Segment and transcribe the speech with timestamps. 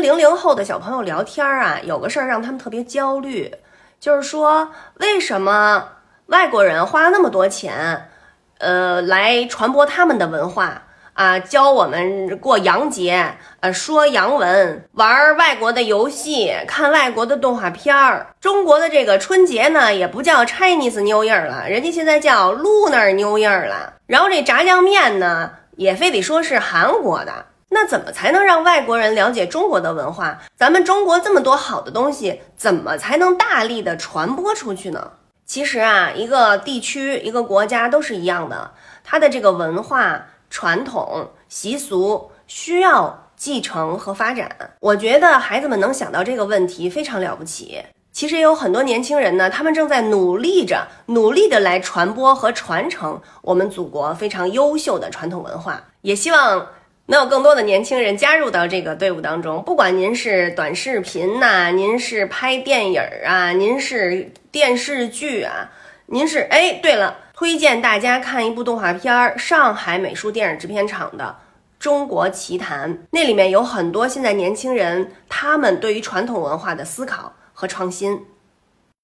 [0.00, 3.54] 零零后的小朋友聊天啊，有个事儿让他们特别焦虑，
[4.00, 5.88] 就是说为什么
[6.26, 8.08] 外国人花那么多钱，
[8.58, 10.82] 呃，来传播他们的文化
[11.12, 18.28] 啊，教我们过洋节，呃，说洋文，玩外国的游戏，看外国的动画片儿。
[18.40, 23.94] 中国的这个春节呢，也不叫 Chinese New Year 了，人家现在叫 Lunar New Year 了。
[24.06, 27.46] 然后这炸酱面呢，也非得说是韩国的。
[27.72, 30.40] 那怎么才能让外国人了解中国的文化？
[30.56, 35.12] 咱们中国这么多好的东西，怎么才能大力的传播出去呢？
[35.46, 38.72] 其实啊，一个地区、一个国家都是一样的，
[39.04, 44.50] 它的这个文化传统习俗需要继承和发展。
[44.80, 47.80] 我觉得孩子们能想到这个问题非常了不起。
[48.12, 55.80] 其实也有很多年轻人呢，他们正在努力着，努力的来传播和传承我们祖国非常优秀的传统文化。
[56.00, 56.66] 也希望。
[57.10, 65.72] 能有更多的年轻人加入到这个队伍当中，不管您是短视频呐，您是拍电影啊，您是电视剧啊，
[66.06, 71.24] 您是哎，对了，推荐大家看一部动画片儿，上海美术电影制片厂的
[71.82, 78.24] 《中国奇谭》，那里面有很多现在年轻人他们对于传统文化的思考和创新。